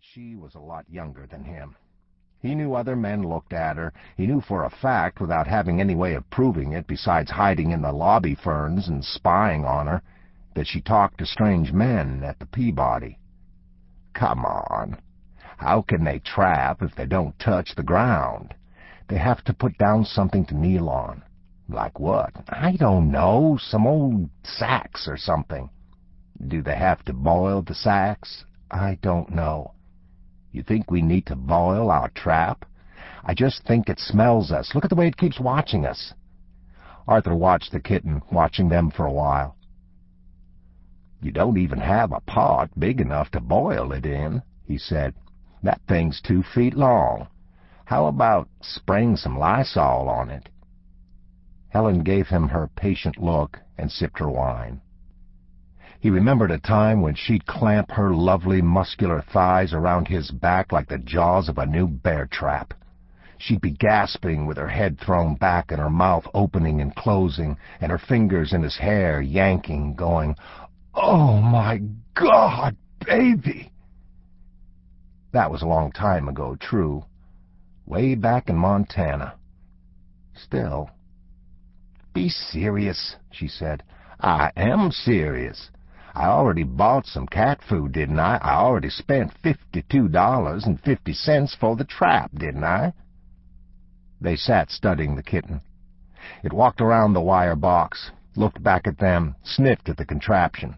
[0.00, 1.76] that she was a lot younger than him.
[2.40, 3.92] He knew other men looked at her.
[4.16, 7.82] He knew for a fact, without having any way of proving it besides hiding in
[7.82, 10.00] the lobby ferns and spying on her,
[10.54, 13.18] that she talked to strange men at the Peabody.
[14.14, 14.96] Come on.
[15.58, 18.54] How can they trap if they don't touch the ground?
[19.08, 21.22] They have to put down something to kneel on.
[21.68, 22.32] Like what?
[22.48, 23.58] I don't know.
[23.60, 25.68] Some old sacks or something.
[26.48, 28.46] Do they have to boil the sacks?
[28.70, 29.74] I don't know.
[30.52, 32.64] You think we need to boil our trap?
[33.24, 34.74] I just think it smells us.
[34.74, 36.14] Look at the way it keeps watching us.
[37.06, 39.56] Arthur watched the kitten, watching them for a while.
[41.22, 45.14] You don't even have a pot big enough to boil it in, he said.
[45.62, 47.28] That thing's two feet long.
[47.84, 50.48] How about spraying some Lysol on it?
[51.68, 54.80] Helen gave him her patient look and sipped her wine.
[56.00, 60.88] He remembered a time when she'd clamp her lovely muscular thighs around his back like
[60.88, 62.72] the jaws of a new bear trap.
[63.36, 67.92] She'd be gasping with her head thrown back and her mouth opening and closing, and
[67.92, 70.36] her fingers in his hair yanking, going,
[70.94, 71.82] Oh, my
[72.14, 73.70] God, baby!
[75.32, 77.04] That was a long time ago, true.
[77.84, 79.34] Way back in Montana.
[80.34, 80.90] Still,
[82.14, 83.82] be serious, she said.
[84.18, 85.70] I am serious.
[86.14, 88.38] I already bought some cat food, didn't I?
[88.42, 92.94] I already spent fifty-two dollars and fifty cents for the trap, didn't I?
[94.20, 95.60] They sat studying the kitten.
[96.42, 100.76] It walked around the wire box, looked back at them, sniffed at the contraption.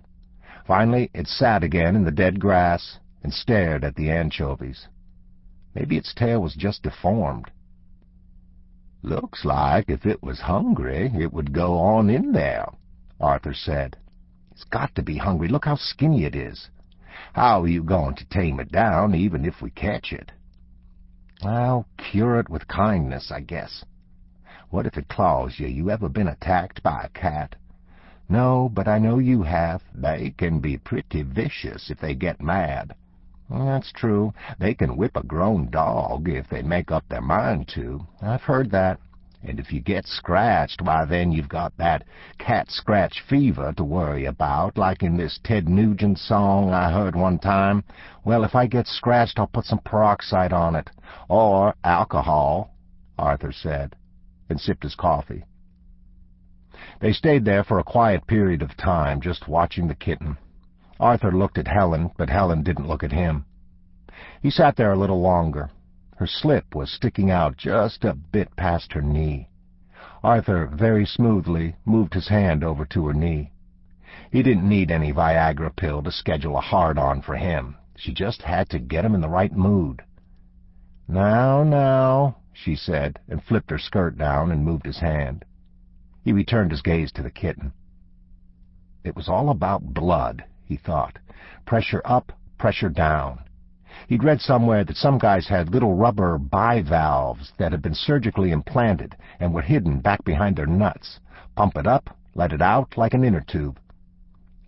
[0.66, 4.86] Finally, it sat again in the dead grass and stared at the anchovies.
[5.74, 7.50] Maybe its tail was just deformed.
[9.02, 12.68] Looks like if it was hungry, it would go on in there,
[13.18, 13.96] Arthur said.
[14.52, 15.48] It's got to be hungry.
[15.48, 16.68] Look how skinny it is.
[17.32, 20.30] How are you going to tame it down, even if we catch it?
[21.42, 23.82] I'll cure it with kindness, I guess.
[24.68, 25.68] What if it claws you?
[25.68, 27.56] You ever been attacked by a cat?
[28.28, 29.82] No, but I know you have.
[29.94, 32.94] They can be pretty vicious if they get mad.
[33.48, 34.34] That's true.
[34.58, 38.06] They can whip a grown dog if they make up their mind to.
[38.20, 39.00] I've heard that.
[39.44, 42.04] And if you get scratched, why then you've got that
[42.38, 47.82] cat-scratch fever to worry about, like in this Ted Nugent song I heard one time.
[48.24, 50.90] Well, if I get scratched, I'll put some peroxide on it.
[51.28, 52.74] Or alcohol,
[53.18, 53.96] Arthur said,
[54.48, 55.44] and sipped his coffee.
[57.00, 60.38] They stayed there for a quiet period of time, just watching the kitten.
[61.00, 63.44] Arthur looked at Helen, but Helen didn't look at him.
[64.40, 65.70] He sat there a little longer.
[66.22, 69.48] Her slip was sticking out just a bit past her knee.
[70.22, 73.50] Arthur, very smoothly, moved his hand over to her knee.
[74.30, 77.74] He didn't need any Viagra pill to schedule a hard-on for him.
[77.96, 80.04] She just had to get him in the right mood.
[81.08, 85.44] Now, now, she said, and flipped her skirt down and moved his hand.
[86.22, 87.72] He returned his gaze to the kitten.
[89.02, 91.18] It was all about blood, he thought.
[91.66, 93.40] Pressure up, pressure down.
[94.08, 99.16] He'd read somewhere that some guys had little rubber bivalves that had been surgically implanted
[99.40, 101.20] and were hidden back behind their nuts.
[101.56, 103.78] Pump it up, let it out like an inner tube.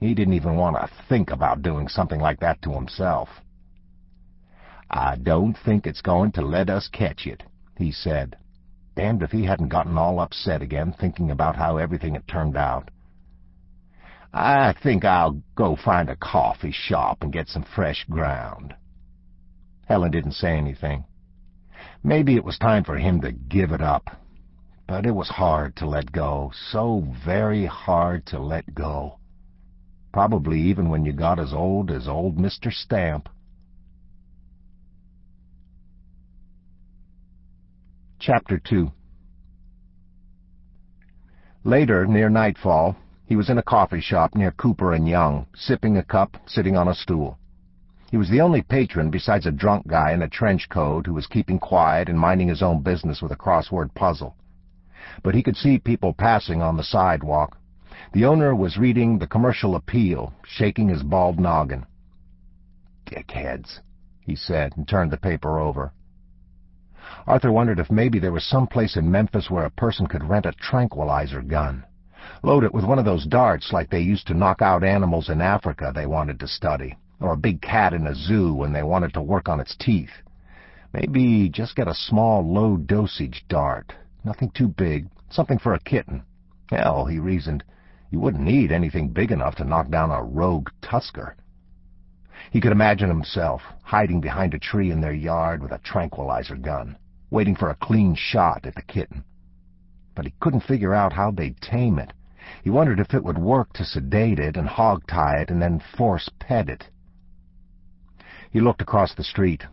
[0.00, 3.28] He didn't even want to think about doing something like that to himself.
[4.90, 7.42] I don't think it's going to let us catch it,
[7.78, 8.36] he said.
[8.96, 12.90] Damned if he hadn't gotten all upset again thinking about how everything had turned out.
[14.32, 18.74] I think I'll go find a coffee shop and get some fresh ground.
[19.86, 21.04] Helen didn't say anything.
[22.02, 24.10] Maybe it was time for him to give it up.
[24.86, 29.18] But it was hard to let go, so very hard to let go.
[30.12, 32.72] Probably even when you got as old as old Mr.
[32.72, 33.28] Stamp.
[38.18, 38.92] Chapter 2
[41.64, 42.96] Later, near nightfall,
[43.26, 46.88] he was in a coffee shop near Cooper and Young, sipping a cup, sitting on
[46.88, 47.38] a stool.
[48.14, 51.26] He was the only patron besides a drunk guy in a trench coat who was
[51.26, 54.36] keeping quiet and minding his own business with a crossword puzzle.
[55.24, 57.58] But he could see people passing on the sidewalk.
[58.12, 61.86] The owner was reading the commercial appeal, shaking his bald noggin.
[63.04, 63.80] Dickheads,
[64.20, 65.92] he said, and turned the paper over.
[67.26, 70.46] Arthur wondered if maybe there was some place in Memphis where a person could rent
[70.46, 71.84] a tranquilizer gun.
[72.44, 75.40] Load it with one of those darts like they used to knock out animals in
[75.40, 79.14] Africa they wanted to study, or a big cat in a zoo when they wanted
[79.14, 80.22] to work on its teeth.
[80.92, 83.92] Maybe just get a small, low-dosage dart.
[84.24, 85.08] Nothing too big.
[85.30, 86.22] Something for a kitten.
[86.70, 87.64] Hell, he reasoned,
[88.10, 91.34] you wouldn't need anything big enough to knock down a rogue tusker.
[92.52, 96.96] He could imagine himself hiding behind a tree in their yard with a tranquilizer gun,
[97.30, 99.24] waiting for a clean shot at the kitten.
[100.14, 102.12] But he couldn't figure out how they'd tame it.
[102.62, 106.30] He wondered if it would work to sedate it and hog-tie it and then force
[106.38, 106.88] pet it.
[108.54, 109.66] He looked across the street.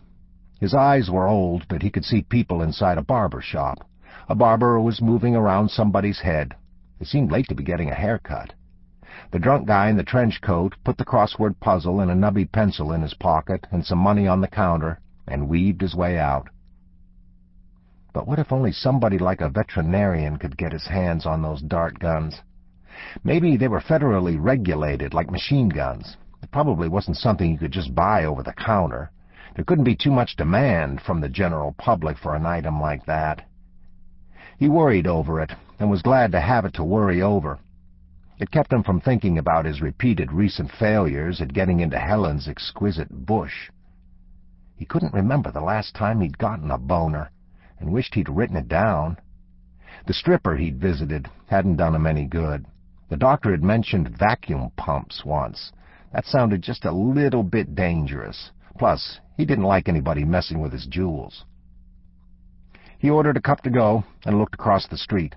[0.60, 3.88] His eyes were old, but he could see people inside a barber shop.
[4.28, 6.56] A barber was moving around somebody's head.
[7.00, 8.54] It seemed late to be getting a haircut.
[9.30, 12.92] The drunk guy in the trench coat put the crossword puzzle and a nubby pencil
[12.92, 16.50] in his pocket and some money on the counter and weaved his way out.
[18.14, 22.00] But what if only somebody like a veterinarian could get his hands on those dart
[22.00, 22.42] guns?
[23.24, 26.18] Maybe they were federally regulated like machine guns.
[26.42, 29.12] It probably wasn't something you could just buy over the counter.
[29.56, 33.48] There couldn't be too much demand from the general public for an item like that.
[34.58, 37.60] He worried over it and was glad to have it to worry over.
[38.40, 43.26] It kept him from thinking about his repeated recent failures at getting into Helen's exquisite
[43.26, 43.70] bush.
[44.76, 47.30] He couldn't remember the last time he'd gotten a boner,
[47.80, 49.18] and wished he'd written it down.
[50.08, 52.66] The stripper he'd visited hadn't done him any good.
[53.10, 55.72] The doctor had mentioned vacuum pumps once.
[56.14, 58.52] That sounded just a little bit dangerous.
[58.78, 61.46] Plus, he didn't like anybody messing with his jewels.
[63.00, 65.36] He ordered a cup to go and looked across the street.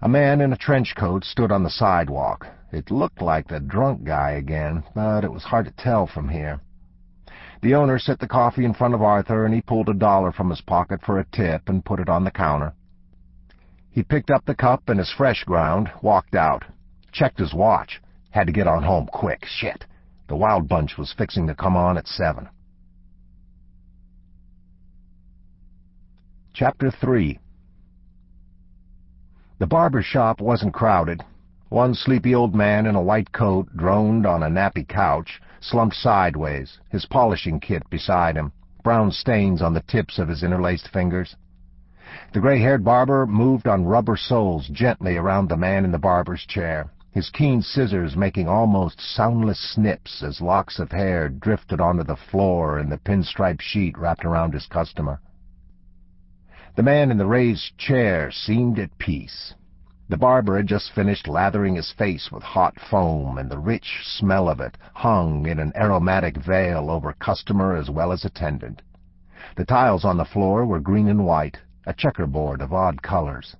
[0.00, 2.46] A man in a trench coat stood on the sidewalk.
[2.70, 6.60] It looked like the drunk guy again, but it was hard to tell from here.
[7.60, 10.50] The owner set the coffee in front of Arthur, and he pulled a dollar from
[10.50, 12.72] his pocket for a tip and put it on the counter.
[13.90, 16.64] He picked up the cup and his fresh ground, walked out.
[17.10, 18.00] Checked his watch.
[18.30, 19.44] Had to get on home quick.
[19.46, 19.84] Shit.
[20.28, 22.48] The Wild Bunch was fixing to come on at seven.
[26.52, 27.38] Chapter 3
[29.58, 31.24] the barber shop wasn't crowded.
[31.68, 36.78] One sleepy old man in a white coat droned on a nappy couch, slumped sideways,
[36.90, 38.52] his polishing kit beside him,
[38.84, 41.34] brown stains on the tips of his interlaced fingers.
[42.32, 46.92] The gray-haired barber moved on rubber soles gently around the man in the barber's chair,
[47.10, 52.78] his keen scissors making almost soundless snips as locks of hair drifted onto the floor
[52.78, 55.20] in the pinstripe sheet wrapped around his customer.
[56.76, 59.54] The man in the raised chair seemed at peace.
[60.08, 64.48] The barber had just finished lathering his face with hot foam, and the rich smell
[64.48, 68.80] of it hung in an aromatic veil over customer as well as attendant.
[69.56, 73.56] The tiles on the floor were green and white, a checkerboard of odd colors.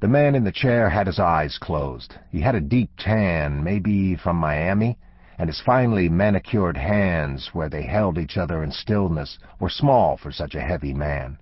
[0.00, 2.14] The man in the chair had his eyes closed.
[2.30, 4.96] He had a deep tan, maybe from Miami,
[5.36, 10.30] and his finely manicured hands, where they held each other in stillness, were small for
[10.30, 11.38] such a heavy man.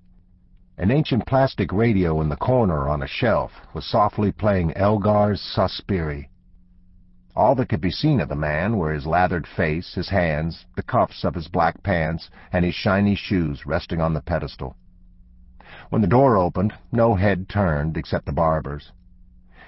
[0.75, 6.27] An ancient plastic radio in the corner on a shelf was softly playing Elgar's Sospiri.
[7.35, 10.81] All that could be seen of the man were his lathered face, his hands, the
[10.81, 14.75] cuffs of his black pants, and his shiny shoes resting on the pedestal.
[15.89, 18.89] When the door opened, no head turned except the barber's.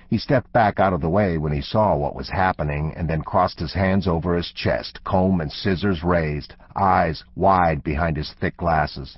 [0.07, 3.21] He stepped back out of the way when he saw what was happening and then
[3.21, 8.55] crossed his hands over his chest, comb and scissors raised, eyes wide behind his thick
[8.55, 9.17] glasses.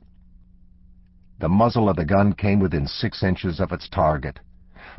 [1.37, 4.39] The muzzle of the gun came within six inches of its target.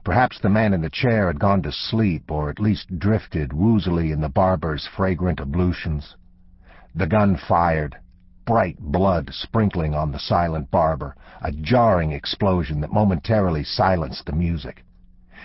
[0.05, 4.13] Perhaps the man in the chair had gone to sleep, or at least drifted woozily
[4.13, 6.15] in the barber's fragrant ablutions.
[6.95, 7.97] The gun fired,
[8.45, 14.85] bright blood sprinkling on the silent barber, a jarring explosion that momentarily silenced the music.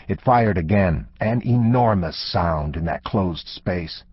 [0.08, 4.04] It fired again, an enormous sound in that closed space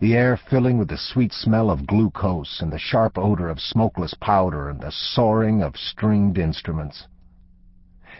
[0.00, 4.14] the air filling with the sweet smell of glucose and the sharp odor of smokeless
[4.14, 7.06] powder and the soaring of stringed instruments.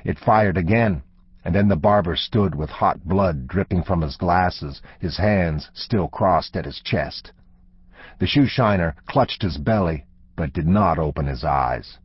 [0.04, 1.02] It fired again,
[1.44, 6.08] and then the barber stood with hot blood dripping from his glasses, his hands still
[6.08, 7.32] crossed at his chest.
[8.18, 10.04] The shoe shiner clutched his belly,
[10.36, 11.98] but did not open his eyes.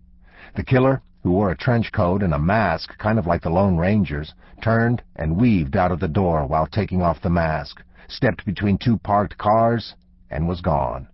[0.55, 3.77] The killer, who wore a trench coat and a mask kind of like the Lone
[3.77, 7.81] Ranger's, turned and weaved out of the door while taking off the mask
[8.11, 9.95] stepped between two parked cars,
[10.31, 11.07] and was gone.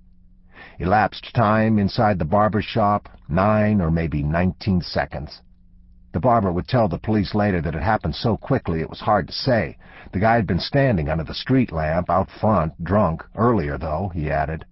[0.79, 5.41] Elapsed time inside the barber shop, nine or maybe nineteen seconds.
[6.13, 9.27] The barber would tell the police later that it happened so quickly it was hard
[9.27, 9.77] to say.
[10.13, 14.31] The guy had been standing under the street lamp out front, drunk, earlier though, he
[14.31, 14.65] added.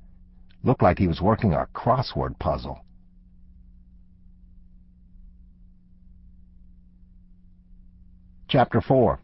[0.63, 2.85] Looked like he was working a crossword puzzle.
[8.47, 9.19] Chapter 4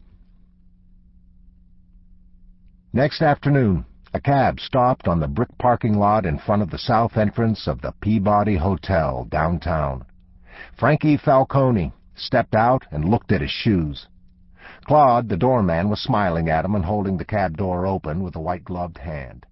[2.92, 7.16] Next afternoon, a cab stopped on the brick parking lot in front of the south
[7.16, 10.04] entrance of the Peabody Hotel downtown.
[10.76, 14.08] Frankie Falcone stepped out and looked at his shoes.
[14.84, 18.40] Claude, the doorman, was smiling at him and holding the cab door open with a
[18.40, 19.46] white-gloved hand.